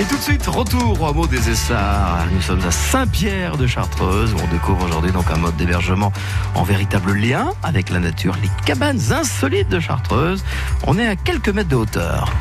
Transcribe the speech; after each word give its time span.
Et 0.00 0.04
tout 0.04 0.16
de 0.16 0.22
suite, 0.22 0.46
retour 0.46 1.00
au 1.00 1.06
hameau 1.06 1.26
des 1.26 1.50
Essarts. 1.50 2.26
Nous 2.32 2.40
sommes 2.40 2.64
à 2.64 2.70
Saint-Pierre 2.70 3.56
de 3.56 3.66
Chartreuse 3.66 4.32
on 4.40 4.46
découvre 4.52 4.84
aujourd'hui 4.84 5.10
donc 5.10 5.28
un 5.28 5.36
mode 5.36 5.56
d'hébergement 5.56 6.12
en 6.54 6.62
véritable 6.62 7.14
lien 7.14 7.50
avec 7.64 7.90
la 7.90 7.98
nature, 7.98 8.36
les 8.40 8.50
cabanes 8.64 9.00
insolites 9.10 9.68
de 9.68 9.80
Chartreuse. 9.80 10.44
On 10.86 10.98
est 10.98 11.06
à 11.06 11.16
quelques 11.16 11.48
mètres 11.48 11.70
de 11.70 11.76
hauteur. 11.76 12.32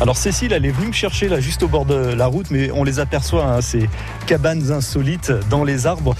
Alors 0.00 0.16
Cécile, 0.16 0.52
elle 0.52 0.66
est 0.66 0.70
venue 0.70 0.88
me 0.88 0.92
chercher 0.92 1.28
là 1.28 1.40
juste 1.40 1.62
au 1.62 1.68
bord 1.68 1.86
de 1.86 1.94
la 1.94 2.26
route, 2.26 2.50
mais 2.50 2.70
on 2.72 2.84
les 2.84 2.98
aperçoit, 2.98 3.44
hein, 3.44 3.60
ces 3.60 3.88
cabanes 4.26 4.72
insolites 4.72 5.32
dans 5.48 5.64
les 5.64 5.86
arbres. 5.86 6.14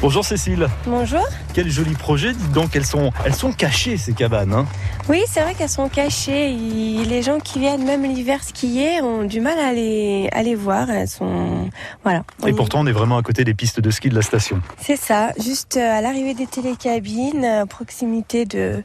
Bonjour 0.00 0.24
Cécile. 0.24 0.68
Bonjour. 0.86 1.26
Quel 1.54 1.68
joli 1.70 1.92
projet, 1.94 2.32
dites 2.32 2.52
donc, 2.52 2.76
elles 2.76 2.86
sont, 2.86 3.10
elles 3.24 3.34
sont 3.34 3.52
cachées 3.52 3.96
ces 3.96 4.12
cabanes. 4.12 4.52
Hein. 4.52 4.66
Oui, 5.08 5.22
c'est 5.26 5.40
vrai 5.40 5.54
qu'elles 5.54 5.68
sont 5.68 5.88
cachées. 5.88 6.50
Les 6.52 7.22
gens 7.22 7.40
qui 7.40 7.58
viennent 7.58 7.84
même 7.84 8.04
l'hiver 8.04 8.44
skier 8.44 9.00
ont 9.02 9.24
du 9.24 9.40
mal 9.40 9.58
à 9.58 9.72
les, 9.72 10.28
à 10.32 10.42
les 10.42 10.54
voir. 10.54 10.88
Elles 10.88 11.08
sont, 11.08 11.68
voilà. 12.04 12.22
Et 12.46 12.52
pourtant, 12.52 12.80
on 12.80 12.86
est 12.86 12.92
vraiment 12.92 13.18
à 13.18 13.22
côté 13.22 13.42
des 13.42 13.54
pistes 13.54 13.80
de 13.80 13.90
ski 13.90 14.08
de 14.08 14.14
la 14.14 14.22
station. 14.22 14.60
C'est 14.80 14.96
ça, 14.96 15.32
juste 15.42 15.76
euh, 15.76 15.98
à 15.98 16.00
l'arrivée 16.00 16.34
des 16.34 16.46
télécabines, 16.46 17.44
à 17.44 17.66
proximité 17.66 18.44
de, 18.44 18.84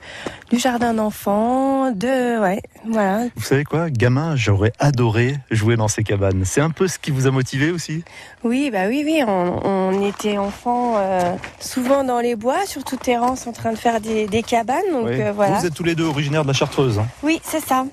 du 0.49 0.57
jardin 0.57 0.95
d'enfants, 0.95 1.91
de, 1.91 2.41
ouais, 2.41 2.61
voilà. 2.89 3.25
Vous 3.35 3.43
savez 3.43 3.65
quoi, 3.65 3.91
gamin, 3.91 4.32
j'aurais 4.35 4.73
adoré 4.79 5.37
jouer 5.51 5.75
dans 5.75 5.87
ces 5.87 6.03
cabanes. 6.03 6.43
C'est 6.45 6.61
un 6.61 6.69
peu 6.69 6.87
ce 6.87 6.99
qui 6.99 7.11
vous 7.11 7.27
a 7.27 7.31
motivé 7.31 7.71
aussi? 7.71 8.03
Oui, 8.43 8.69
bah 8.71 8.87
oui, 8.87 9.03
oui. 9.05 9.23
On, 9.25 10.05
était 10.07 10.37
enfants 10.37 10.95
euh, 10.97 11.35
souvent 11.59 12.03
dans 12.03 12.19
les 12.19 12.35
bois, 12.35 12.65
surtout 12.65 12.97
Terence 12.97 13.47
en 13.47 13.53
train 13.53 13.71
de 13.71 13.77
faire 13.77 14.01
des, 14.01 14.43
cabanes. 14.43 14.81
Donc 14.91 15.07
euh, 15.07 15.31
voilà. 15.33 15.59
Vous 15.59 15.65
êtes 15.65 15.73
tous 15.73 15.83
les 15.83 15.95
deux 15.95 16.05
originaires 16.05 16.43
de 16.43 16.47
la 16.47 16.53
Chartreuse. 16.53 16.99
Hein? 16.99 17.07
Oui, 17.21 17.39
c'est 17.43 17.63
ça. 17.63 17.85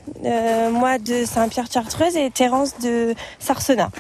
moi 0.73 0.99
de 0.99 1.25
Saint-Pierre-Chartreuse 1.25 2.17
et 2.17 2.31
Terence 2.31 2.79
de 2.79 3.15
Sarcenat. 3.39 3.91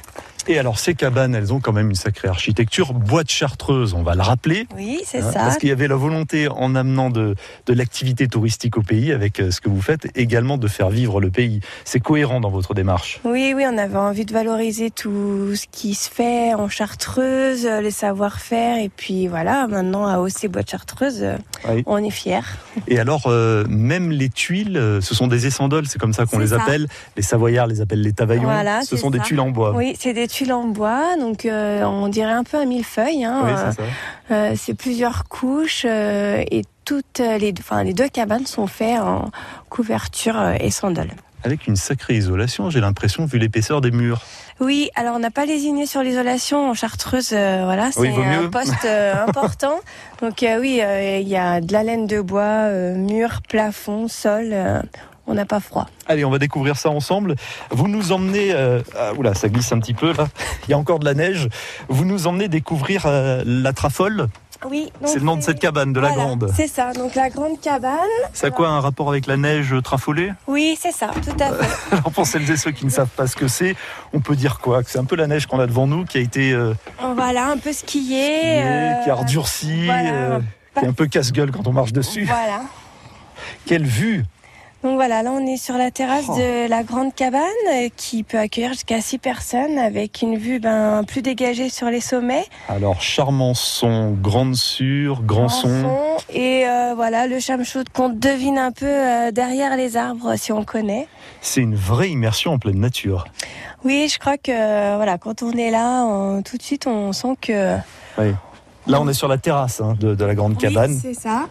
Et 0.49 0.59
alors, 0.59 0.79
ces 0.79 0.95
cabanes, 0.95 1.35
elles 1.35 1.53
ont 1.53 1.61
quand 1.61 1.73
même 1.73 1.91
une 1.91 1.97
sacrée 1.97 2.29
architecture. 2.29 2.93
Bois 2.93 3.25
de 3.25 3.31
chartreuse, 3.31 3.95
on 3.95 4.03
va 4.03 4.15
le 4.15 4.23
rappeler. 4.23 4.67
Oui, 4.77 5.01
c'est 5.05 5.21
hein, 5.21 5.33
ça. 5.33 5.41
Parce 5.41 5.59
qu'il 5.59 5.69
y 5.69 5.73
avait 5.73 5.89
la 5.89 5.97
volonté, 5.97 6.49
en 6.49 6.75
amenant 6.75 7.11
de, 7.11 7.35
de 7.67 7.73
l'activité 7.73 8.27
touristique 8.27 8.77
au 8.77 8.83
pays, 8.83 9.13
avec 9.13 9.41
euh, 9.41 9.51
ce 9.51 9.61
que 9.61 9.69
vous 9.69 9.81
faites, 9.81 10.09
également 10.17 10.59
de 10.59 10.67
faire 10.69 10.91
vivre 10.91 11.21
le 11.21 11.31
pays. 11.31 11.61
C'est 11.85 12.01
cohérent 12.01 12.41
dans 12.41 12.51
votre 12.51 12.75
démarche. 12.75 13.21
Oui, 13.25 13.53
oui, 13.55 13.65
on 13.69 13.79
avait 13.79 13.97
envie 13.97 14.25
de 14.25 14.33
valoriser 14.33 14.91
tout 14.91 15.55
ce 15.55 15.67
qui 15.71 15.95
se 15.95 16.11
fait 16.11 16.55
en 16.55 16.69
chartreuse, 16.69 17.67
euh, 17.67 17.81
les 17.81 17.91
savoir-faire. 17.91 18.79
Et 18.79 18.89
puis 18.89 19.29
voilà, 19.29 19.67
maintenant, 19.69 20.07
à 20.07 20.19
Hausser 20.19 20.49
Bois 20.49 20.63
de 20.63 20.69
Chartreuse, 20.69 21.23
euh, 21.23 21.37
on 21.87 22.03
est 22.03 22.11
fiers. 22.11 22.41
Et 22.89 22.99
alors, 22.99 23.29
même 23.69 24.11
les 24.11 24.29
tuiles, 24.29 24.99
ce 25.01 25.15
sont 25.15 25.27
des 25.27 25.47
essandoles, 25.47 25.87
c'est 25.87 25.99
comme 25.99 26.13
ça 26.13 26.25
qu'on 26.25 26.39
les 26.39 26.53
appelle. 26.53 26.87
Les 27.17 27.23
Savoyards 27.23 27.67
les 27.67 27.81
appellent 27.81 28.01
les 28.01 28.13
tavaillons. 28.13 28.45
Voilà, 28.45 28.83
ce 28.83 28.97
sont 28.97 29.11
des 29.11 29.19
tuiles 29.21 29.41
en 29.41 29.51
bois. 29.51 29.75
Oui, 29.75 29.95
c'est 29.99 30.15
des 30.15 30.27
tuiles 30.31 30.53
en 30.53 30.65
bois, 30.65 31.17
donc 31.19 31.45
euh, 31.45 31.83
on 31.85 32.09
dirait 32.09 32.33
un 32.33 32.45
peu 32.45 32.57
un 32.57 32.65
millefeuille. 32.65 33.25
Hein, 33.25 33.73
euh, 34.31 34.55
c'est 34.57 34.75
plusieurs 34.75 35.25
couches 35.25 35.85
euh, 35.87 36.43
et 36.51 36.63
toutes 36.85 37.19
les, 37.19 37.53
enfin, 37.59 37.85
les 37.85 37.93
deux 37.93 38.09
cabanes 38.09 38.47
sont 38.47 38.67
faites 38.67 38.99
en 38.99 39.31
couverture 39.69 40.41
et 40.59 40.71
sandales. 40.71 41.11
Avec 41.43 41.67
une 41.67 41.77
sacrée 41.77 42.17
isolation, 42.17 42.69
j'ai 42.69 42.81
l'impression, 42.81 43.25
vu 43.25 43.39
l'épaisseur 43.39 43.81
des 43.81 43.91
murs. 43.91 44.21
Oui, 44.61 44.91
alors 44.95 45.17
on 45.17 45.21
n'a 45.21 45.31
pas 45.31 45.47
lésiné 45.47 45.87
sur 45.87 46.03
l'isolation 46.03 46.69
en 46.69 46.75
chartreuse, 46.75 47.31
voilà, 47.31 47.91
c'est 47.93 48.09
un 48.09 48.49
poste 48.49 48.85
important. 48.85 49.81
Donc 50.21 50.45
oui, 50.61 50.83
il 50.83 51.29
y 51.29 51.37
a 51.37 51.61
de 51.63 51.73
la 51.73 51.83
laine 51.83 52.07
de 52.07 52.21
bois, 52.21 52.69
mur, 52.95 53.41
plafond, 53.49 54.07
sol 54.07 54.55
on 55.27 55.35
n'a 55.35 55.45
pas 55.45 55.61
froid. 55.61 55.87
Allez, 56.07 56.25
on 56.25 56.31
va 56.31 56.39
découvrir 56.39 56.77
ça 56.77 56.91
ensemble. 56.91 57.37
Vous 57.71 57.89
nous 57.89 58.13
emmenez, 58.13 58.53
euh, 58.53 58.83
ah, 58.99 59.13
oula, 59.15 59.35
ça 59.35 59.49
glisse 59.49 59.73
un 59.73 59.79
petit 59.79 59.95
peu 59.95 60.13
là. 60.13 60.29
Il 60.69 60.71
y 60.71 60.75
a 60.75 60.79
encore 60.79 60.99
de 60.99 61.05
la 61.05 61.15
neige. 61.15 61.49
Vous 61.89 62.05
nous 62.05 62.27
emmenez 62.27 62.49
découvrir 62.49 63.05
euh, 63.07 63.43
la 63.47 63.73
Trafole. 63.73 64.29
Oui. 64.69 64.93
C'est 65.05 65.19
le 65.19 65.25
nom 65.25 65.37
de 65.37 65.43
cette 65.43 65.59
cabane, 65.59 65.95
de 65.95 66.01
la 66.01 66.13
grande. 66.13 66.53
C'est 66.55 66.67
ça, 66.67 66.93
donc 66.93 67.15
la 67.15 67.31
grande 67.31 67.59
cabane. 67.61 67.95
Ça 68.35 68.49
a 68.49 68.51
quoi 68.51 68.69
un 68.69 68.81
rapport 68.81 69.09
avec 69.09 69.27
la 69.27 69.39
neige 69.39 69.75
trafolée? 69.83 70.33
Oui, 70.47 70.77
c'est 70.79 70.93
ça, 70.93 71.11
tout 71.15 71.43
à 71.43 71.53
fait. 71.55 71.93
Alors 71.97 72.13
pour 72.13 72.27
celles 72.27 72.51
et 72.51 72.59
ceux 72.59 72.71
qui 72.71 72.85
ne 72.85 72.91
savent 72.91 73.09
pas 73.09 73.27
ce 73.27 73.37
que 73.37 73.49
c'est, 73.49 73.75
on 74.13 74.21
peut 74.21 74.37
dire 74.37 74.59
quoi? 74.59 74.83
Que 74.83 74.91
c'est 74.91 74.99
un 74.99 75.07
peu 75.07 75.17
la 75.17 75.27
neige 75.27 75.47
qu'on 75.47 75.61
a 75.61 75.67
devant 75.67 75.87
nous 75.87 76.05
qui 76.05 76.19
a 76.19 76.21
été. 76.21 76.53
Euh, 76.53 76.75
voilà, 77.15 77.47
un 77.47 77.57
peu 77.57 77.73
skiée. 77.73 78.63
qui 79.03 79.11
a 79.11 79.15
redurci, 79.15 79.89
qui 80.79 80.85
est 80.85 80.89
un 80.89 80.93
peu 80.93 81.07
casse-gueule 81.07 81.53
quand 81.53 81.67
on 81.67 81.73
marche 81.73 81.95
dessus. 81.95 82.25
Voilà. 82.25 82.61
Quelle 83.65 83.87
vue 83.87 84.25
donc 84.83 84.95
voilà, 84.95 85.23
là 85.23 85.31
on 85.33 85.47
est 85.47 85.59
sur 85.59 85.77
la 85.77 85.91
terrasse 85.91 86.25
oh. 86.31 86.37
de 86.39 86.67
la 86.67 86.83
grande 86.83 87.15
cabane 87.15 87.43
euh, 87.71 87.89
qui 87.97 88.23
peut 88.23 88.39
accueillir 88.39 88.71
jusqu'à 88.71 89.03
6 89.03 89.19
personnes 89.19 89.79
avec 89.79 90.23
une 90.23 90.39
vue 90.39 90.59
ben, 90.59 91.05
plus 91.05 91.21
dégagée 91.21 91.69
sur 91.69 91.89
les 91.89 92.01
sommets. 92.01 92.47
Alors 92.67 93.03
charmant 93.03 93.53
son, 93.53 94.13
grande 94.13 94.55
sur, 94.55 95.23
grand, 95.23 95.51
son. 95.51 96.17
Et 96.33 96.67
euh, 96.67 96.95
voilà 96.95 97.27
le 97.27 97.41
chamchaude 97.41 97.91
qu'on 97.91 98.09
devine 98.09 98.57
un 98.57 98.73
peu 98.73 98.87
euh, 98.87 99.31
derrière 99.33 99.77
les 99.77 99.99
arbres 99.99 100.37
si 100.37 100.51
on 100.51 100.65
connaît. 100.65 101.09
C'est 101.43 101.61
une 101.61 101.75
vraie 101.75 102.09
immersion 102.09 102.53
en 102.53 102.59
pleine 102.59 102.81
nature. 102.81 103.27
Oui, 103.85 104.09
je 104.11 104.19
crois 104.19 104.39
que 104.39 104.97
voilà, 104.97 105.19
quand 105.19 105.43
on 105.43 105.53
est 105.53 105.71
là, 105.71 106.41
tout 106.43 106.57
de 106.57 106.63
suite 106.63 106.87
on 106.87 107.13
sent 107.13 107.37
que... 107.43 107.77
Oui. 108.19 108.33
Là 108.87 109.01
on 109.01 109.09
est 109.09 109.15
sur 109.15 109.29
la 109.29 109.37
terrasse 109.37 109.81
hein, 109.81 109.95
de, 110.01 110.25
la 110.25 110.35
grande 110.35 110.57
cabane. 110.57 110.99
c'est 111.01 111.15
ça. 111.15 111.49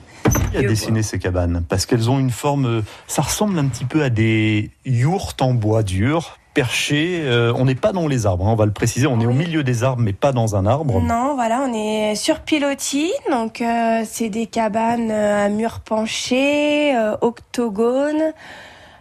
Qui 0.51 0.57
a 0.57 0.61
dessiné 0.61 1.03
ces 1.03 1.19
cabanes 1.19 1.63
Parce 1.67 1.85
qu'elles 1.85 2.09
ont 2.09 2.19
une 2.19 2.31
forme, 2.31 2.65
euh, 2.65 2.81
ça 3.07 3.21
ressemble 3.21 3.57
un 3.59 3.65
petit 3.65 3.85
peu 3.85 4.03
à 4.03 4.09
des 4.09 4.71
yourtes 4.85 5.41
en 5.41 5.53
bois 5.53 5.83
dur, 5.83 6.37
perchées. 6.53 7.21
Euh, 7.23 7.53
on 7.55 7.65
n'est 7.65 7.75
pas 7.75 7.91
dans 7.91 8.07
les 8.07 8.25
arbres, 8.25 8.47
hein, 8.47 8.51
on 8.51 8.55
va 8.55 8.65
le 8.65 8.71
préciser. 8.71 9.07
On 9.07 9.19
est 9.19 9.25
au 9.25 9.33
milieu 9.33 9.63
des 9.63 9.83
arbres, 9.83 10.01
mais 10.01 10.13
pas 10.13 10.31
dans 10.31 10.55
un 10.55 10.65
arbre. 10.65 11.01
Non, 11.01 11.35
voilà, 11.35 11.61
on 11.67 11.73
est 11.73 12.15
sur 12.15 12.39
pilotis. 12.39 13.11
Donc, 13.31 13.61
euh, 13.61 14.03
c'est 14.05 14.29
des 14.29 14.47
cabanes 14.47 15.11
à 15.11 15.49
murs 15.49 15.79
penchés, 15.81 16.95
octogones. 17.21 18.33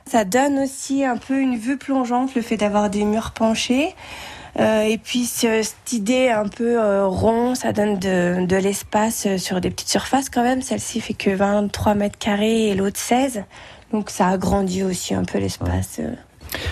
Ça 0.06 0.24
donne 0.24 0.60
aussi 0.60 1.04
un 1.04 1.16
peu 1.16 1.38
une 1.38 1.56
vue 1.56 1.76
plongeante, 1.76 2.34
le 2.34 2.42
fait 2.42 2.56
d'avoir 2.56 2.88
des 2.88 3.04
murs 3.04 3.32
penchés. 3.32 3.94
Euh, 4.58 4.82
et 4.82 4.98
puis 4.98 5.24
cette 5.24 5.92
idée 5.92 6.28
un 6.28 6.48
peu 6.48 6.80
euh, 6.80 7.06
rond, 7.06 7.54
ça 7.54 7.72
donne 7.72 7.98
de, 7.98 8.44
de 8.44 8.56
l'espace 8.56 9.26
euh, 9.26 9.38
sur 9.38 9.60
des 9.60 9.70
petites 9.70 9.88
surfaces 9.88 10.30
quand 10.30 10.42
même. 10.42 10.62
Celle-ci 10.62 11.00
fait 11.00 11.14
que 11.14 11.30
23 11.30 11.94
mètres 11.94 12.18
carrés 12.18 12.68
et 12.68 12.74
l'autre 12.74 12.98
16. 12.98 13.44
Donc 13.92 14.10
ça 14.10 14.28
agrandit 14.28 14.82
aussi 14.82 15.14
un 15.14 15.24
peu 15.24 15.38
l'espace. 15.38 16.00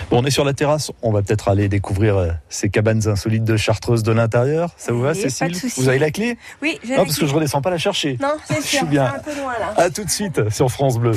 Bon, 0.09 0.21
on 0.21 0.25
est 0.25 0.31
sur 0.31 0.43
la 0.43 0.53
terrasse, 0.53 0.91
on 1.01 1.11
va 1.11 1.21
peut-être 1.21 1.49
aller 1.49 1.69
découvrir 1.69 2.35
ces 2.49 2.69
cabanes 2.69 3.07
insolites 3.07 3.43
de 3.43 3.57
Chartreuse 3.57 4.03
de 4.03 4.11
l'intérieur. 4.11 4.71
Ça 4.75 4.91
vous 4.91 5.01
va, 5.01 5.13
Cécile 5.13 5.55
Vous 5.77 5.87
avez 5.87 5.99
la 5.99 6.11
clé? 6.11 6.37
Oui, 6.61 6.79
j'ai 6.83 6.97
Non, 6.97 7.05
parce 7.05 7.17
que 7.17 7.27
je 7.27 7.33
redescends 7.33 7.61
pas 7.61 7.69
la 7.69 7.77
chercher. 7.77 8.17
Non, 8.19 8.33
c'est 8.45 8.61
sûr, 8.61 8.81
je 8.81 8.85
bien. 8.85 9.05
un 9.05 9.19
peu 9.19 9.35
loin 9.35 9.53
là. 9.59 9.73
À 9.77 9.89
tout 9.89 10.03
de 10.03 10.09
suite 10.09 10.49
sur 10.49 10.71
France 10.71 10.97
Bleu. 10.97 11.13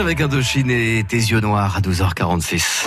Avec 0.00 0.20
Indochine 0.20 0.70
et 0.70 1.04
tes 1.06 1.16
yeux 1.16 1.40
noirs 1.40 1.76
à 1.76 1.80
12h46. 1.80 2.86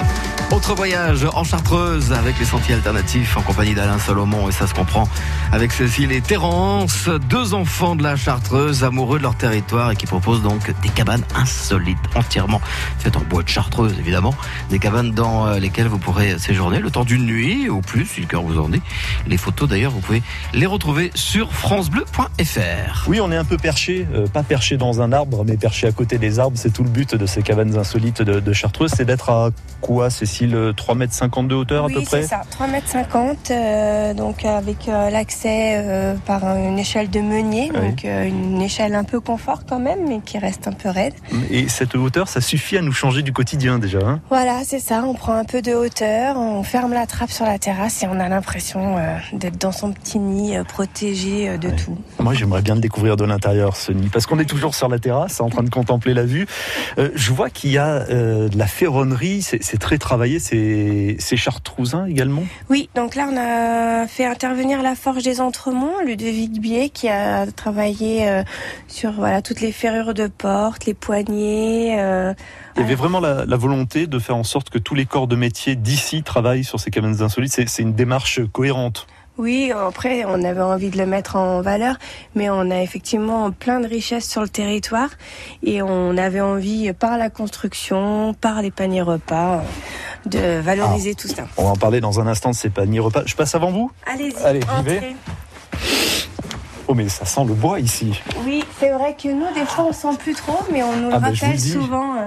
Autre 0.51 0.73
voyage 0.73 1.27
en 1.35 1.43
Chartreuse 1.43 2.11
avec 2.11 2.39
les 2.39 2.45
sentiers 2.45 2.73
alternatifs 2.73 3.37
en 3.37 3.41
compagnie 3.41 3.75
d'Alain 3.75 3.99
Salomon 3.99 4.49
et 4.49 4.51
ça 4.51 4.65
se 4.65 4.73
comprend 4.73 5.07
avec 5.51 5.71
Cécile 5.71 6.11
et 6.11 6.21
Terence, 6.21 7.07
deux 7.29 7.53
enfants 7.53 7.95
de 7.95 8.01
la 8.01 8.15
Chartreuse 8.15 8.83
amoureux 8.83 9.19
de 9.19 9.23
leur 9.23 9.35
territoire 9.35 9.91
et 9.91 9.95
qui 9.95 10.07
proposent 10.07 10.41
donc 10.41 10.73
des 10.81 10.89
cabanes 10.89 11.23
insolites 11.35 11.99
entièrement 12.15 12.61
faites 12.97 13.15
en 13.15 13.21
bois 13.21 13.43
de 13.43 13.47
Chartreuse 13.47 13.93
évidemment, 13.99 14.33
des 14.71 14.79
cabanes 14.79 15.11
dans 15.11 15.45
euh, 15.45 15.59
lesquelles 15.59 15.87
vous 15.87 15.99
pourrez 15.99 16.39
séjourner 16.39 16.79
le 16.79 16.89
temps 16.89 17.05
d'une 17.05 17.25
nuit 17.27 17.69
ou 17.69 17.81
plus 17.81 18.07
si 18.07 18.21
le 18.21 18.27
cœur 18.27 18.41
vous 18.41 18.57
en 18.57 18.69
dit. 18.69 18.81
Les 19.27 19.37
photos 19.37 19.69
d'ailleurs 19.69 19.91
vous 19.91 20.01
pouvez 20.01 20.23
les 20.53 20.65
retrouver 20.65 21.11
sur 21.13 21.53
francebleu.fr. 21.53 23.05
Oui, 23.07 23.21
on 23.21 23.31
est 23.31 23.37
un 23.37 23.45
peu 23.45 23.57
perché, 23.57 24.07
euh, 24.15 24.25
pas 24.25 24.43
perché 24.43 24.77
dans 24.77 24.99
un 24.99 25.11
arbre, 25.11 25.45
mais 25.45 25.57
perché 25.57 25.85
à 25.85 25.91
côté 25.91 26.17
des 26.17 26.39
arbres. 26.39 26.57
C'est 26.57 26.73
tout 26.73 26.83
le 26.83 26.89
but 26.89 27.13
de 27.13 27.25
ces 27.27 27.43
cabanes 27.43 27.77
insolites 27.77 28.23
de, 28.23 28.39
de 28.39 28.53
Chartreuse, 28.53 28.91
c'est 28.97 29.05
d'être 29.05 29.29
à 29.29 29.49
quoi, 29.79 30.09
Cécile? 30.09 30.38
3,50 30.47 31.39
m 31.39 31.47
de 31.47 31.55
hauteur 31.55 31.85
oui, 31.85 31.93
à 31.93 31.99
peu 31.99 32.05
près 32.05 32.21
c'est 32.21 32.27
ça, 32.29 32.41
3,50 32.59 33.15
m, 33.15 33.35
euh, 33.51 34.13
donc 34.13 34.45
avec 34.45 34.87
euh, 34.87 35.09
l'accès 35.09 35.75
euh, 35.77 36.15
par 36.25 36.43
une 36.57 36.79
échelle 36.79 37.09
de 37.09 37.19
meunier, 37.19 37.71
Oui. 37.73 37.89
donc 37.89 38.05
euh, 38.05 38.25
une 38.27 38.61
échelle 38.61 38.95
un 38.95 39.03
peu 39.03 39.19
confort 39.19 39.61
quand 39.67 39.79
même, 39.79 39.99
mais 40.07 40.19
qui 40.19 40.37
reste 40.37 40.67
un 40.67 40.71
peu 40.73 40.89
raide. 40.89 41.13
Et 41.49 41.67
cette 41.69 41.95
hauteur, 41.95 42.27
ça 42.27 42.41
suffit 42.41 42.77
à 42.77 42.81
nous 42.81 42.91
changer 42.91 43.21
du 43.21 43.33
quotidien 43.33 43.79
déjà. 43.79 43.99
hein 43.99 44.19
Voilà, 44.29 44.59
c'est 44.63 44.79
ça, 44.79 45.03
on 45.05 45.13
prend 45.13 45.33
un 45.33 45.45
peu 45.45 45.61
de 45.61 45.73
hauteur, 45.73 46.37
on 46.37 46.63
ferme 46.63 46.93
la 46.93 47.05
trappe 47.07 47.31
sur 47.31 47.45
la 47.45 47.57
terrasse 47.57 48.03
et 48.03 48.07
on 48.07 48.19
a 48.19 48.29
l'impression 48.29 48.97
euh, 48.97 49.17
d'être 49.33 49.57
dans 49.57 49.71
son 49.71 49.91
petit 49.91 50.19
nid 50.19 50.55
euh, 50.57 50.63
protégé 50.63 51.49
euh, 51.49 51.57
de 51.57 51.69
Ouais. 51.69 51.75
tout. 51.75 51.97
Moi, 52.19 52.33
j'aimerais 52.33 52.61
bien 52.61 52.75
le 52.75 52.81
découvrir 52.81 53.15
de 53.15 53.23
l'intérieur, 53.25 53.75
ce 53.75 53.91
nid, 53.91 54.09
parce 54.11 54.25
qu'on 54.25 54.39
est 54.39 54.45
toujours 54.45 54.75
sur 54.75 54.87
la 54.89 54.99
terrasse, 54.99 55.39
en 55.41 55.49
train 55.49 55.63
de 55.63 55.69
contempler 55.69 56.13
la 56.13 56.23
vue. 56.23 56.47
Euh, 56.97 57.09
je 57.15 57.31
vois 57.31 57.49
qu'il 57.49 57.71
y 57.71 57.77
a 57.77 57.85
euh, 58.09 58.49
de 58.49 58.57
la 58.57 58.67
ferronnerie, 58.67 59.41
c'est 59.41 59.77
très 59.79 59.97
travaillé, 59.97 60.28
c'est 60.37 61.15
c'est 61.17 61.37
chartrousin 61.37 62.05
également? 62.05 62.43
Oui, 62.69 62.89
donc 62.93 63.15
là 63.15 63.27
on 63.31 63.37
a 63.37 64.05
fait 64.05 64.25
intervenir 64.25 64.83
la 64.83 64.93
Forge 64.93 65.23
des 65.23 65.41
Entremonts, 65.41 66.01
Ludovic 66.05 66.61
Biet 66.61 66.89
qui 66.89 67.09
a 67.09 67.47
travaillé 67.47 68.29
euh, 68.29 68.43
sur 68.87 69.13
voilà 69.13 69.41
toutes 69.41 69.61
les 69.61 69.71
ferrures 69.71 70.13
de 70.13 70.27
porte, 70.27 70.85
les 70.85 70.93
poignées. 70.93 71.99
euh, 71.99 72.33
Il 72.75 72.81
y 72.81 72.85
avait 72.85 72.95
vraiment 72.95 73.19
la, 73.19 73.45
la 73.45 73.57
volonté 73.57 74.05
de 74.05 74.19
faire 74.19 74.35
en 74.35 74.43
sorte 74.43 74.69
que 74.69 74.77
tous 74.77 74.93
les 74.93 75.07
corps 75.07 75.27
de 75.27 75.35
métier 75.35 75.75
d'ici 75.75 76.21
travaillent 76.21 76.63
sur 76.63 76.79
ces 76.79 76.91
cabanes 76.91 77.23
insolites. 77.23 77.53
C'est 77.53 77.81
une 77.81 77.93
démarche 77.93 78.41
cohérente. 78.51 79.07
Oui, 79.37 79.71
après, 79.71 80.25
on 80.25 80.43
avait 80.43 80.59
envie 80.59 80.89
de 80.89 80.97
le 80.97 81.05
mettre 81.05 81.37
en 81.37 81.61
valeur, 81.61 81.95
mais 82.35 82.49
on 82.49 82.69
a 82.71 82.81
effectivement 82.81 83.51
plein 83.51 83.79
de 83.79 83.87
richesses 83.87 84.29
sur 84.29 84.41
le 84.41 84.49
territoire 84.49 85.11
et 85.63 85.81
on 85.81 86.17
avait 86.17 86.41
envie, 86.41 86.91
par 86.91 87.17
la 87.17 87.29
construction, 87.29 88.33
par 88.33 88.61
les 88.61 88.69
paniers 88.69 89.01
repas, 89.01 89.63
de 90.25 90.59
valoriser 90.59 91.15
tout 91.15 91.27
ça. 91.27 91.43
On 91.57 91.63
va 91.63 91.69
en 91.71 91.75
parler 91.75 92.01
dans 92.01 92.19
un 92.19 92.27
instant 92.27 92.49
de 92.51 92.55
ces 92.55 92.69
paniers 92.69 92.99
repas. 92.99 93.23
Je 93.25 93.35
passe 93.35 93.55
avant 93.55 93.71
vous 93.71 93.91
Allez-y, 94.05 94.35
Allez, 94.43 94.59
entrez. 94.63 95.15
Oh, 96.87 96.95
mais 96.95 97.07
ça 97.07 97.23
sent 97.25 97.45
le 97.45 97.53
bois 97.53 97.79
ici. 97.79 98.19
Oui, 98.45 98.63
c'est 98.79 98.89
vrai 98.89 99.15
que 99.21 99.27
nous, 99.29 99.45
des 99.53 99.65
fois, 99.65 99.85
on 99.85 99.93
sent 99.93 100.17
plus 100.17 100.33
trop, 100.33 100.59
mais 100.71 100.81
on 100.81 100.95
nous 100.95 101.09
le 101.09 101.13
Ah, 101.15 101.19
bah, 101.19 101.29
vous 101.31 101.35
rappelle 101.45 101.59
souvent. 101.59 102.15
euh, 102.15 102.25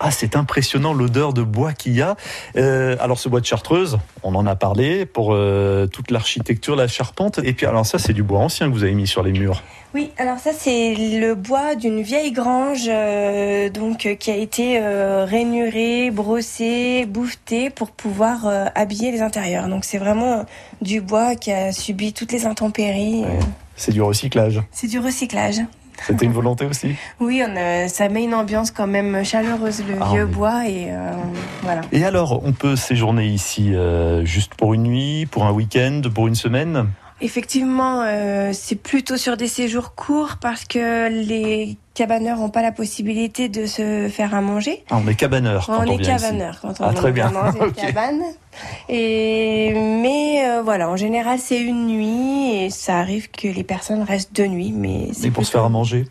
Ah, 0.00 0.10
c'est 0.10 0.36
impressionnant 0.36 0.92
l'odeur 0.92 1.32
de 1.32 1.42
bois 1.42 1.72
qu'il 1.72 1.94
y 1.94 2.02
a. 2.02 2.16
Euh, 2.56 2.96
alors, 3.00 3.18
ce 3.18 3.28
bois 3.28 3.40
de 3.40 3.46
Chartreuse, 3.46 3.98
on 4.22 4.34
en 4.34 4.46
a 4.46 4.56
parlé 4.56 5.06
pour 5.06 5.32
euh, 5.32 5.86
toute 5.86 6.10
l'architecture, 6.10 6.76
la 6.76 6.88
charpente. 6.88 7.38
Et 7.38 7.52
puis, 7.52 7.66
alors 7.66 7.86
ça, 7.86 7.98
c'est 7.98 8.12
du 8.12 8.22
bois 8.22 8.40
ancien 8.40 8.68
que 8.68 8.74
vous 8.74 8.84
avez 8.84 8.94
mis 8.94 9.06
sur 9.06 9.22
les 9.22 9.32
murs. 9.32 9.62
Oui, 9.94 10.10
alors 10.18 10.38
ça 10.38 10.50
c'est 10.52 10.94
le 10.94 11.34
bois 11.34 11.74
d'une 11.74 12.02
vieille 12.02 12.32
grange 12.32 12.84
euh, 12.88 13.70
donc 13.70 14.04
euh, 14.04 14.16
qui 14.16 14.30
a 14.30 14.36
été 14.36 14.78
euh, 14.78 15.24
rainuré, 15.24 16.10
brossé, 16.10 17.06
bouffeté 17.06 17.70
pour 17.70 17.90
pouvoir 17.90 18.46
habiller 18.74 19.10
les 19.10 19.22
intérieurs. 19.22 19.68
Donc 19.68 19.84
c'est 19.84 19.98
vraiment 19.98 20.44
du 20.82 21.00
bois 21.00 21.36
qui 21.36 21.52
a 21.52 21.72
subi 21.72 22.12
toutes 22.12 22.32
les 22.32 22.44
intempéries. 22.44 23.22
Ouais. 23.22 23.38
C'est 23.76 23.92
du 23.92 24.02
recyclage. 24.02 24.60
C'est 24.72 24.88
du 24.88 24.98
recyclage. 24.98 25.60
C'était 26.06 26.26
une 26.26 26.32
volonté 26.32 26.64
aussi. 26.66 26.94
Oui, 27.20 27.42
on 27.46 27.56
a- 27.56 27.88
ça 27.88 28.08
met 28.08 28.24
une 28.24 28.34
ambiance 28.34 28.70
quand 28.70 28.86
même 28.86 29.24
chaleureuse 29.24 29.82
le 29.86 29.94
Ah, 30.00 30.08
vieux 30.12 30.24
oui. 30.24 30.32
bois 30.32 30.68
et 30.68 30.86
euh, 30.90 31.10
voilà. 31.62 31.80
Et 31.92 32.04
alors, 32.04 32.40
on 32.44 32.52
peut 32.52 32.76
séjourner 32.76 33.26
ici 33.26 33.74
euh, 33.74 34.24
juste 34.24 34.54
pour 34.54 34.74
une 34.74 34.84
nuit, 34.84 35.26
pour 35.26 35.44
un 35.44 35.52
week-end, 35.52 36.02
pour 36.14 36.28
une 36.28 36.34
semaine? 36.34 36.86
Effectivement, 37.20 38.02
euh, 38.02 38.50
c'est 38.52 38.76
plutôt 38.76 39.16
sur 39.16 39.36
des 39.36 39.48
séjours 39.48 39.94
courts 39.96 40.36
parce 40.40 40.64
que 40.64 41.08
les 41.08 41.76
cabaneurs 41.94 42.38
n'ont 42.38 42.48
pas 42.48 42.62
la 42.62 42.70
possibilité 42.70 43.48
de 43.48 43.66
se 43.66 44.08
faire 44.08 44.34
à 44.36 44.40
manger. 44.40 44.84
ah, 44.90 45.00
On 45.04 45.08
est 45.08 45.16
cabaneur 45.16 45.66
quand 45.66 45.78
on, 45.78 45.88
on 45.88 45.92
est 45.94 45.96
vient 45.96 46.14
ici. 46.16 46.24
cabaneur 46.26 46.58
quand 46.62 46.80
on 46.80 46.84
Ah, 46.84 46.92
très 46.92 47.10
bien. 47.10 47.30
dans 47.32 47.50
une 47.66 47.72
cabane. 47.72 48.22
Et 48.88 49.72
mais 49.74 50.44
euh, 50.48 50.62
voilà, 50.62 50.88
en 50.88 50.96
général 50.96 51.38
c'est 51.40 51.60
une 51.60 51.86
nuit 51.88 52.54
et 52.64 52.70
ça 52.70 52.98
arrive 52.98 53.30
que 53.30 53.48
les 53.48 53.64
personnes 53.64 54.02
restent 54.02 54.32
deux 54.34 54.46
nuits, 54.46 54.72
mais 54.72 55.08
c'est 55.12 55.30
pour 55.30 55.44
se 55.44 55.50
faire 55.50 55.64
à 55.64 55.68
manger 55.68 56.06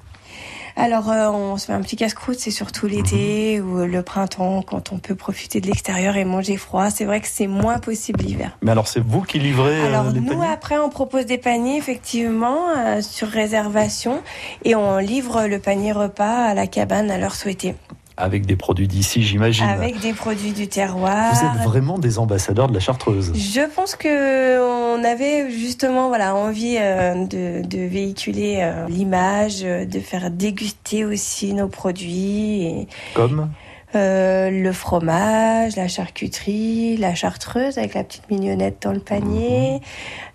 Alors 0.79 1.09
euh, 1.09 1.29
on 1.31 1.57
se 1.57 1.65
fait 1.65 1.73
un 1.73 1.81
petit 1.81 1.95
casse-croûte, 1.95 2.37
c'est 2.39 2.51
surtout 2.51 2.85
l'été 2.85 3.59
Mhm. 3.59 3.71
ou 3.71 3.85
le 3.85 4.01
printemps 4.03 4.61
quand 4.61 4.91
on 4.91 4.99
peut 4.99 5.15
profiter 5.15 5.59
de 5.59 5.65
l'extérieur 5.65 6.15
et 6.17 6.23
manger 6.23 6.55
froid. 6.55 6.91
C'est 6.91 7.05
vrai 7.05 7.19
que 7.19 7.27
c'est 7.27 7.47
moins 7.47 7.79
possible 7.79 8.19
l'hiver. 8.23 8.55
Mais 8.61 8.69
alors, 8.71 8.87
c'est 8.87 8.99
vous 8.99 9.21
qui 9.21 9.39
livrez 9.39 9.81
euh, 9.81 9.87
Alors 9.87 10.11
les 10.11 10.19
nous 10.21 10.27
paniers? 10.37 10.47
après 10.53 10.77
on 10.77 10.89
propose 10.89 11.25
des 11.25 11.39
paniers 11.39 11.77
effectivement 11.77 12.69
euh, 12.77 13.01
sur 13.01 13.27
réservation 13.27 14.21
et 14.65 14.75
on 14.75 14.99
livre 14.99 15.47
le 15.47 15.57
panier 15.59 15.93
repas 15.93 16.45
à 16.45 16.53
la 16.53 16.67
cabane 16.67 17.09
à 17.09 17.17
l'heure 17.17 17.35
souhaitée 17.35 17.73
Avec 18.17 18.47
des 18.47 18.55
produits 18.55 18.87
d'ici, 18.87 19.21
j'imagine. 19.21 19.65
avec 19.65 19.99
des 19.99 20.13
produits 20.13 20.51
du 20.51 20.67
terroir. 20.67 21.33
Vous 21.33 21.45
êtes 21.45 21.63
vraiment 21.63 21.99
des 21.99 22.17
ambassadeurs 22.17 22.67
de 22.67 22.73
la 22.73 22.79
Chartreuse. 22.79 23.31
Je 23.35 23.61
pense 23.75 23.95
que 23.95 24.59
on 24.97 25.03
avait 25.03 25.51
justement 25.51 26.07
voilà 26.07 26.35
envie 26.35 26.77
euh, 26.79 27.25
de, 27.25 27.61
de 27.65 27.79
véhiculer 27.85 28.57
euh, 28.61 28.87
l'image, 28.87 29.59
euh, 29.63 29.85
de 29.85 29.99
faire 29.99 30.31
déguster 30.31 31.05
aussi 31.05 31.53
nos 31.53 31.67
produits, 31.67 32.63
et, 32.63 32.87
Comme? 33.13 33.49
Euh, 33.97 34.49
le 34.51 34.71
fromage, 34.71 35.75
la 35.75 35.87
charcuterie, 35.87 36.97
la 36.97 37.15
chartreuse 37.15 37.77
avec 37.77 37.93
la 37.93 38.03
petite 38.03 38.29
mignonnette 38.29 38.81
dans 38.83 38.91
le 38.93 38.99
panier. 38.99 39.81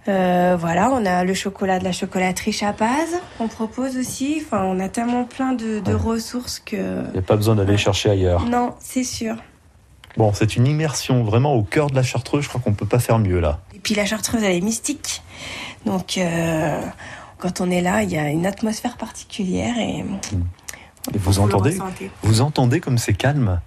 Euh, 0.08 0.56
voilà, 0.58 0.90
on 0.90 1.06
a 1.06 1.24
le 1.24 1.34
chocolat 1.34 1.78
de 1.78 1.84
la 1.84 1.92
chocolaterie 1.92 2.52
Chapaz 2.52 3.08
qu'on 3.38 3.48
propose 3.48 3.96
aussi. 3.96 4.42
Enfin, 4.44 4.64
on 4.64 4.80
a 4.80 4.88
tellement 4.88 5.24
plein 5.24 5.52
de, 5.52 5.80
de 5.80 5.92
Ouais. 5.94 6.00
ressources 6.00 6.58
que 6.60 6.76
il 7.06 7.12
n'y 7.12 7.18
a 7.18 7.22
pas 7.22 7.36
besoin 7.36 7.54
d'aller 7.54 7.76
chercher 7.76 8.10
ailleurs. 8.10 8.44
non, 8.46 8.74
c'est 8.80 9.04
sûr. 9.04 9.36
Bon, 10.16 10.32
c'est 10.34 10.56
une 10.56 10.66
immersion 10.66 11.24
vraiment 11.24 11.54
au 11.54 11.62
cœur 11.62 11.86
de 11.88 11.94
la 11.94 12.02
Chartreuse. 12.02 12.44
Je 12.44 12.48
crois 12.50 12.60
qu'on 12.60 12.74
peut 12.74 12.84
pas 12.86 12.98
faire 12.98 13.18
mieux 13.18 13.40
là. 13.40 13.60
Et 13.74 13.78
puis 13.78 13.94
la 13.94 14.04
chartreuse, 14.04 14.42
elle 14.42 14.56
est 14.56 14.60
mystique. 14.60 15.22
Donc, 15.86 16.18
euh, 16.18 16.80
quand 17.38 17.60
on 17.62 17.70
est 17.70 17.80
là, 17.80 18.02
il 18.02 18.10
y 18.10 18.18
a 18.18 18.28
une 18.28 18.44
atmosphère 18.44 18.96
particulière 18.98 19.74
et 19.78 20.04
Et 21.14 21.18
vous 21.18 21.40
entendez. 21.40 21.78
Vous 22.22 22.40
entendez 22.40 22.80
comme 22.80 22.98
c'est 22.98 23.14
calme 23.14 23.60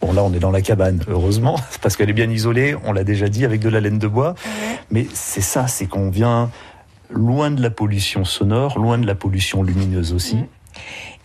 Bon, 0.00 0.12
là, 0.12 0.24
on 0.24 0.32
est 0.32 0.40
dans 0.40 0.50
la 0.50 0.62
cabane, 0.62 1.00
heureusement, 1.06 1.56
parce 1.80 1.96
qu'elle 1.96 2.10
est 2.10 2.14
bien 2.14 2.28
isolée, 2.28 2.76
on 2.84 2.92
l'a 2.92 3.04
déjà 3.04 3.28
dit, 3.28 3.44
avec 3.44 3.60
de 3.60 3.68
la 3.68 3.80
laine 3.80 4.00
de 4.00 4.08
bois. 4.08 4.30
Ouais. 4.30 4.78
Mais 4.90 5.06
c'est 5.14 5.40
ça, 5.40 5.68
c'est 5.68 5.86
qu'on 5.86 6.10
vient 6.10 6.50
loin 7.08 7.52
de 7.52 7.62
la 7.62 7.70
pollution 7.70 8.24
sonore, 8.24 8.78
loin 8.78 8.98
de 8.98 9.06
la 9.06 9.14
pollution 9.14 9.62
lumineuse 9.62 10.12
aussi. 10.12 10.36
Mhm. 10.36 10.46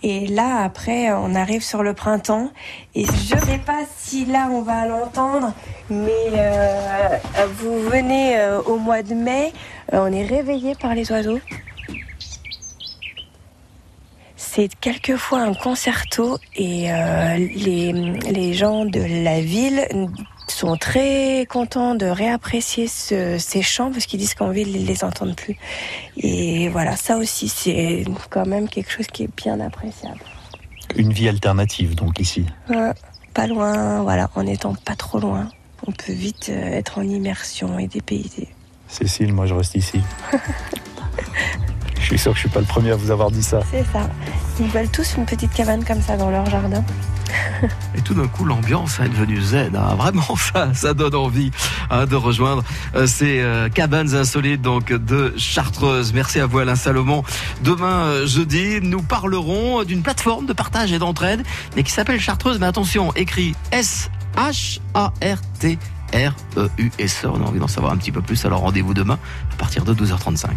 Et 0.04 0.28
là, 0.28 0.62
après, 0.64 1.12
on 1.12 1.34
arrive 1.34 1.64
sur 1.64 1.82
le 1.82 1.94
printemps. 1.94 2.52
Et 2.94 3.06
je 3.06 3.36
ne 3.36 3.42
sais 3.42 3.58
pas 3.58 3.82
si 3.98 4.26
là, 4.26 4.48
on 4.52 4.62
va 4.62 4.86
l'entendre, 4.86 5.54
mais 5.90 6.12
euh, 6.34 7.18
vous 7.58 7.80
venez 7.90 8.38
euh, 8.38 8.62
au 8.62 8.78
mois 8.78 9.02
de 9.02 9.16
mai, 9.16 9.54
euh, 9.94 10.08
on 10.08 10.12
est 10.12 10.26
réveillé 10.26 10.76
par 10.76 10.94
les 10.94 11.12
oiseaux. 11.12 11.40
C'est 14.58 14.74
quelquefois 14.82 15.42
un 15.42 15.54
concerto 15.54 16.40
et 16.56 16.92
euh, 16.92 17.38
les, 17.38 17.94
les 17.94 18.54
gens 18.56 18.86
de 18.86 19.00
la 19.24 19.40
ville 19.40 19.88
sont 20.48 20.76
très 20.78 21.46
contents 21.48 21.94
de 21.94 22.08
réapprécier 22.08 22.88
ce- 22.88 23.38
ces 23.38 23.62
chants 23.62 23.92
parce 23.92 24.08
qu'ils 24.08 24.18
disent 24.20 24.34
qu'en 24.34 24.50
ville, 24.50 24.76
ils 24.76 24.88
les 24.88 25.04
entendent 25.04 25.36
plus. 25.36 25.58
Et 26.18 26.70
voilà, 26.70 26.96
ça 26.96 27.18
aussi, 27.18 27.50
c'est 27.50 28.04
quand 28.32 28.48
même 28.48 28.68
quelque 28.68 28.92
chose 28.92 29.06
qui 29.06 29.26
est 29.26 29.30
bien 29.38 29.60
appréciable. 29.60 30.22
Une 30.96 31.14
vie 31.14 31.30
alternative, 31.30 31.94
donc 31.94 32.20
ici. 32.20 32.44
Ouais, 32.68 32.94
pas 33.36 33.46
loin, 33.46 34.02
voilà, 34.02 34.28
en 34.34 34.48
étant 34.48 34.74
pas 34.74 34.96
trop 34.96 35.20
loin, 35.20 35.50
on 35.86 35.92
peut 35.92 36.14
vite 36.14 36.48
euh, 36.50 36.64
être 36.80 36.98
en 36.98 37.04
immersion 37.04 37.78
et 37.78 37.86
dépaysé. 37.86 38.48
Cécile, 38.88 39.34
moi 39.34 39.46
je 39.46 39.54
reste 39.54 39.76
ici. 39.76 40.00
je 42.00 42.06
suis 42.06 42.18
sûr 42.20 42.32
que 42.32 42.38
je 42.38 42.42
suis 42.42 42.50
pas 42.50 42.60
le 42.60 42.66
premier 42.66 42.92
à 42.92 42.96
vous 42.96 43.10
avoir 43.12 43.32
dit 43.32 43.44
ça. 43.44 43.60
C'est 43.72 43.84
ça. 43.92 44.10
Ils 44.60 44.68
veulent 44.68 44.90
tous 44.90 45.16
une 45.18 45.26
petite 45.26 45.52
cabane 45.54 45.84
comme 45.84 46.02
ça 46.02 46.16
dans 46.18 46.30
leur 46.30 46.46
jardin. 46.50 46.84
Et 47.96 48.02
tout 48.02 48.14
d'un 48.14 48.28
coup, 48.28 48.46
l'ambiance 48.46 49.00
est 49.02 49.10
devenue 49.10 49.42
zen. 49.42 49.76
hein. 49.76 49.96
Vraiment, 49.96 50.36
ça, 50.38 50.74
ça 50.74 50.94
donne 50.94 51.16
envie 51.16 51.52
hein, 51.90 52.06
de 52.06 52.16
rejoindre 52.16 52.64
euh, 52.96 53.06
ces 53.08 53.40
euh, 53.42 53.68
cabanes 53.70 54.16
insolites 54.16 54.62
donc 54.62 54.94
de 54.94 55.34
Chartreuse. 55.38 56.14
Merci 56.14 56.40
à 56.40 56.46
vous, 56.46 56.60
Alain 56.60 56.76
Salomon. 56.76 57.24
Demain, 57.64 58.06
euh, 58.06 58.28
jeudi, 58.28 58.80
nous 58.82 59.02
parlerons 59.02 59.84
d'une 59.84 60.04
plateforme 60.04 60.46
de 60.46 60.54
partage 60.54 60.92
et 60.94 61.00
d'entraide, 61.00 61.44
mais 61.76 61.84
qui 61.84 61.92
s'appelle 61.92 62.20
Chartreuse. 62.22 62.60
Mais 62.60 62.68
attention, 62.68 63.12
écrit 63.16 63.56
S-H-A-R-T. 63.72 65.78
R-E-U-S-E. 66.14 67.28
On 67.28 67.42
a 67.44 67.46
envie 67.46 67.60
d'en 67.60 67.68
savoir 67.68 67.92
un 67.92 67.98
petit 67.98 68.14
peu 68.14 68.22
plus, 68.22 68.46
alors 68.46 68.62
rendez-vous 68.62 68.94
demain 68.94 69.20
à 69.52 69.56
partir 69.58 69.84
de 69.84 69.94
12h35. 69.94 70.48